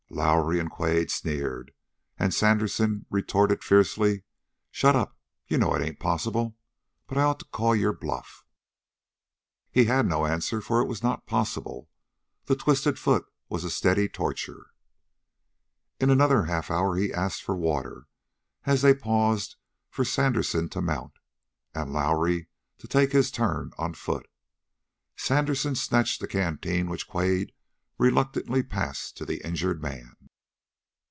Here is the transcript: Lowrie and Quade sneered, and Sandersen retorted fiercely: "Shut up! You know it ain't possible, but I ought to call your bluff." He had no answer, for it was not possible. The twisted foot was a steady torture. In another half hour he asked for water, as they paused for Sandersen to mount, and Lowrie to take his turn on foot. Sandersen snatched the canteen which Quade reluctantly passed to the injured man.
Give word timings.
Lowrie 0.13 0.59
and 0.59 0.69
Quade 0.69 1.09
sneered, 1.09 1.71
and 2.17 2.33
Sandersen 2.33 3.05
retorted 3.09 3.63
fiercely: 3.63 4.23
"Shut 4.69 4.93
up! 4.93 5.17
You 5.47 5.57
know 5.57 5.73
it 5.73 5.81
ain't 5.81 6.01
possible, 6.01 6.57
but 7.07 7.17
I 7.17 7.21
ought 7.23 7.39
to 7.39 7.45
call 7.45 7.73
your 7.73 7.93
bluff." 7.93 8.43
He 9.71 9.85
had 9.85 10.05
no 10.05 10.25
answer, 10.25 10.59
for 10.59 10.81
it 10.81 10.87
was 10.89 11.01
not 11.01 11.25
possible. 11.25 11.89
The 12.47 12.57
twisted 12.57 12.99
foot 12.99 13.23
was 13.47 13.63
a 13.63 13.69
steady 13.69 14.09
torture. 14.09 14.71
In 15.97 16.09
another 16.09 16.43
half 16.43 16.69
hour 16.69 16.97
he 16.97 17.13
asked 17.13 17.41
for 17.41 17.55
water, 17.55 18.07
as 18.65 18.81
they 18.81 18.93
paused 18.93 19.55
for 19.89 20.03
Sandersen 20.03 20.67
to 20.71 20.81
mount, 20.81 21.13
and 21.73 21.93
Lowrie 21.93 22.49
to 22.79 22.87
take 22.87 23.13
his 23.13 23.31
turn 23.31 23.71
on 23.77 23.93
foot. 23.93 24.27
Sandersen 25.15 25.73
snatched 25.73 26.19
the 26.19 26.27
canteen 26.27 26.89
which 26.89 27.07
Quade 27.07 27.53
reluctantly 27.97 28.63
passed 28.63 29.15
to 29.15 29.23
the 29.27 29.45
injured 29.45 29.79
man. 29.79 30.15